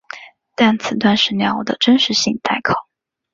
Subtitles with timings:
[0.55, 2.73] 但此段史料的真实性待考。